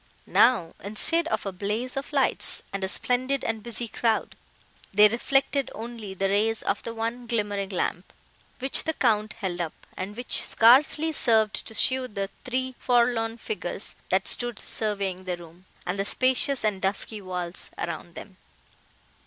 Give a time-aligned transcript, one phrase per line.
[0.25, 4.35] Now, instead of a blaze of lights, and a splendid and busy crowd,
[4.91, 8.11] they reflected only the rays of the one glimmering lamp,
[8.57, 13.95] which the Count held up, and which scarcely served to show the three forlorn figures,
[14.09, 18.37] that stood surveying the room, and the spacious and dusky walls around them.